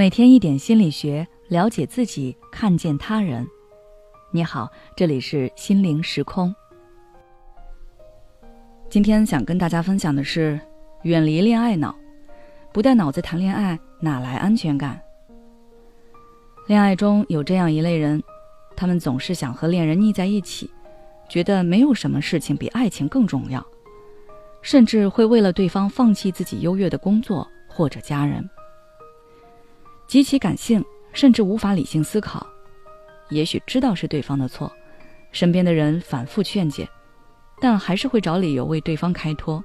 [0.00, 3.46] 每天一点心理学，了解自己，看见他人。
[4.30, 4.66] 你好，
[4.96, 6.54] 这里是心灵时空。
[8.88, 10.58] 今天想跟大家分享的是，
[11.02, 11.94] 远离恋爱脑，
[12.72, 14.98] 不带脑子谈恋爱，哪来安全感？
[16.66, 18.22] 恋爱中有这样一类人，
[18.74, 20.70] 他们总是想和恋人腻在一起，
[21.28, 23.62] 觉得没有什么事情比爱情更重要，
[24.62, 28.48] 甚至会为了对方放弃自己优越的工作或者家人。
[30.10, 32.44] 极其感性，甚至无法理性思考。
[33.28, 34.68] 也许知道是对方的错，
[35.30, 36.88] 身边的人反复劝解，
[37.60, 39.62] 但还是会找理由为对方开脱，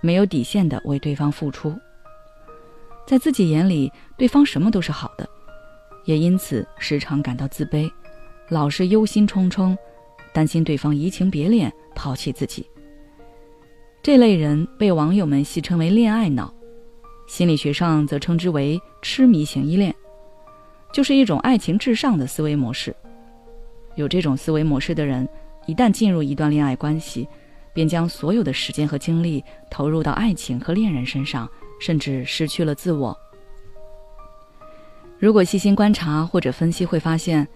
[0.00, 1.72] 没有底线的为对方付出。
[3.06, 5.24] 在自己眼里，对方什么都是好的，
[6.04, 7.88] 也因此时常感到自卑，
[8.48, 9.78] 老是忧心忡忡，
[10.34, 12.68] 担心对方移情别恋，抛弃自己。
[14.02, 16.52] 这类人被网友们戏称为“恋爱脑”。
[17.26, 19.94] 心理学上则称之为痴迷型依恋，
[20.92, 22.94] 就是一种爱情至上的思维模式。
[23.96, 25.28] 有这种思维模式的人，
[25.66, 27.26] 一旦进入一段恋爱关系，
[27.72, 31.48] 便将所有的时间和精力投入到爱情和恋人身上，
[31.80, 33.16] 甚至失去了自我。
[35.18, 37.46] 如果细心观察或者分析，会发现，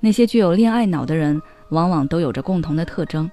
[0.00, 3.30] 那些具有恋爱脑的人，往往都有着共同的特征。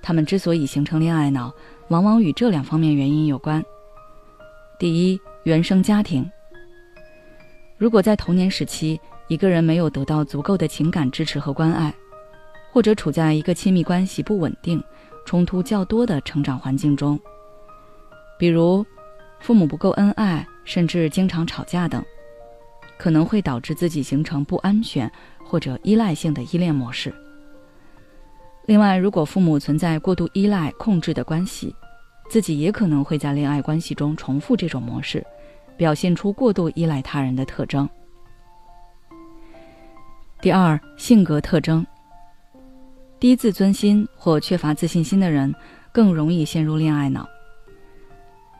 [0.00, 1.52] 他们之所以形成恋爱脑，
[1.88, 3.64] 往往与这两方面原因有关。
[4.76, 6.28] 第一，原生家庭。
[7.78, 11.94] 如果在童年时期，一个人没有得到足够的情感支持和关爱，
[12.72, 14.82] 或者处在一个亲密关系不稳定、
[15.24, 17.18] 冲突较多的成长环境中，
[18.36, 18.84] 比如
[19.38, 22.04] 父母不够恩爱，甚至经常吵架等，
[22.98, 25.10] 可能会导致自己形成不安全
[25.44, 27.14] 或者依赖性的依恋模式。
[28.66, 31.74] 另外，如果父母存在过度依赖、控制的关系，
[32.28, 35.24] 自己也可能会在恋爱关系中重复这种模式，
[35.76, 37.88] 表现出过度依赖他人的特征。
[40.40, 41.86] 第二，性格特征。
[43.20, 45.54] 低自尊心或缺乏自信心的人
[45.92, 47.26] 更容易陷入恋爱脑。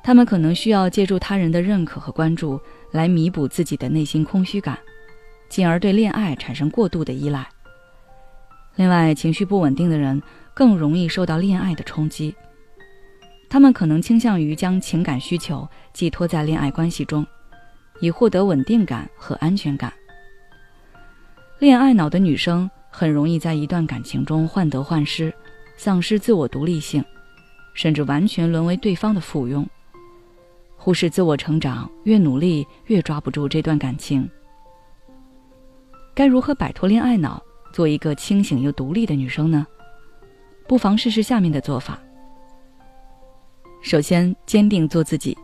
[0.02, 2.60] 他们可能需要借助他人的认可和关注
[2.90, 4.78] 来弥补自己的内心空虚感，
[5.48, 7.46] 进而对恋爱产生过度的依赖。
[8.76, 10.22] 另外，情绪不稳定的人
[10.54, 12.34] 更容易受到恋爱的冲击。
[13.54, 17.24] 他们可能倾向于将情感需求寄托在恋爱关系中，
[18.00, 19.92] 以获得稳定感和安全感。
[21.60, 25.32] 恋爱脑的女生很容易在一段感情中患得患失，
[25.76, 27.04] 丧失自我独立性，
[27.74, 29.64] 甚至完全沦为对方的附庸，
[30.76, 34.28] 忽视自我成长，越努力越抓不住这段感情。
[36.12, 37.40] 该如何摆脱恋爱脑，
[37.72, 39.64] 做一个清醒又独立的女生呢？
[40.66, 42.00] 不妨试试下面的做法。
[43.84, 45.36] 首先，坚定做自己。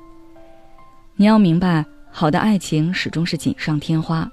[1.14, 4.28] 你要明白，好的爱情始终是锦上添花。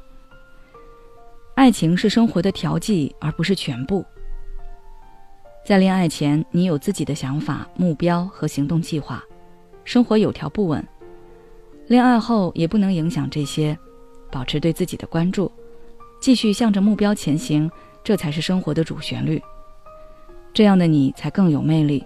[1.55, 4.05] 爱情是生活的调剂，而不是全部。
[5.65, 9.21] 在恋爱前，你有自己的想法、目标和行动计划，
[9.83, 10.81] 生活有条不紊；
[11.87, 13.77] 恋爱后，也不能影响这些，
[14.31, 15.51] 保持对自己的关注，
[16.21, 17.69] 继续向着目标前行，
[18.05, 19.41] 这才是生活的主旋律。
[20.53, 22.01] 这样的你才更有魅力。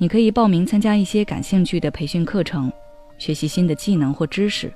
[0.00, 2.72] 你可以报名参加一些感兴趣的培训课程，
[3.18, 4.72] 学习新的技能或知识。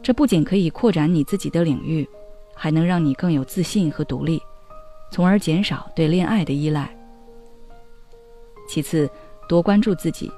[0.00, 2.08] 这不仅可以扩展你自己的领域，
[2.54, 4.40] 还能让你更有自信和独立，
[5.10, 6.96] 从而减少对恋爱的依赖。
[8.68, 9.10] 其次，
[9.48, 10.30] 多关注自己。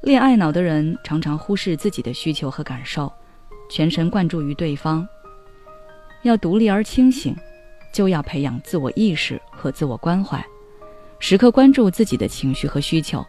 [0.00, 3.12] 恋爱脑的人常常忽视自己的需求和感受，
[3.68, 5.06] 全神贯注于对方。
[6.22, 7.36] 要独立而清醒，
[7.92, 10.42] 就要培养自我意识和自我关怀。
[11.22, 13.24] 时刻关注自己的情绪和需求，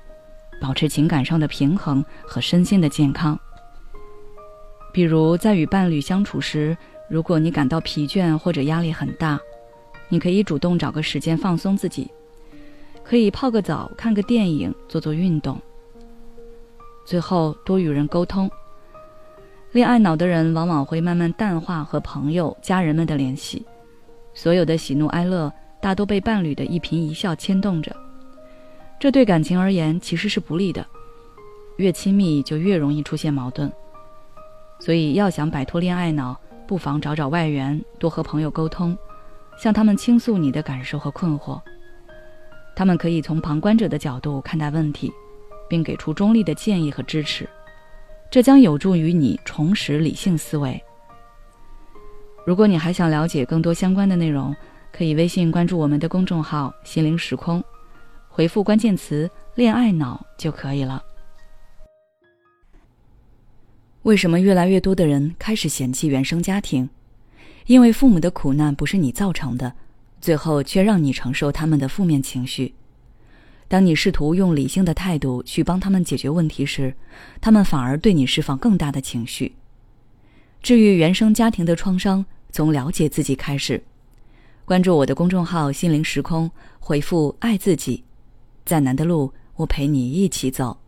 [0.61, 3.37] 保持情感上的平衡和身心的健康。
[4.93, 6.75] 比如在与伴侣相处时，
[7.09, 9.37] 如果你感到疲倦或者压力很大，
[10.07, 12.09] 你可以主动找个时间放松自己，
[13.03, 15.59] 可以泡个澡、看个电影、做做运动。
[17.05, 18.49] 最后，多与人沟通。
[19.73, 23.65] 恋爱脑的人往往会慢慢淡化和朋友、家人们的联系，
[24.33, 25.51] 所有的喜怒哀乐。
[25.81, 27.95] 大多被伴侣的一颦一笑牵动着，
[28.99, 30.85] 这对感情而言其实是不利的。
[31.77, 33.71] 越亲密就越容易出现矛盾，
[34.79, 38.95] 所以要想摆脱恋爱脑，不妨找找外援，多和朋友沟通，
[39.57, 41.59] 向他们倾诉你的感受和困惑。
[42.75, 45.11] 他们可以从旁观者的角度看待问题，
[45.67, 47.49] 并给出中立的建议和支持，
[48.29, 50.79] 这将有助于你重拾理性思维。
[52.45, 54.55] 如果你还想了解更多相关的内容，
[54.91, 57.63] 可以微信关注我们的公众号“心灵时空”，
[58.29, 61.03] 回复关键词“恋爱脑”就可以了。
[64.03, 66.89] 为什么越来越多的人开始嫌弃原生家庭？
[67.67, 69.73] 因为父母的苦难不是你造成的，
[70.19, 72.73] 最后却让你承受他们的负面情绪。
[73.67, 76.93] 当你试图用理性的态度去帮他们解决问题时，
[77.39, 79.53] 他们反而对你释放更大的情绪。
[80.61, 83.81] 治愈原生家庭的创伤，从了解自己开始。
[84.65, 86.49] 关注我的公众号“心灵时空”，
[86.79, 88.03] 回复“爱自己”，
[88.65, 90.80] 再难的路，我陪你一起走。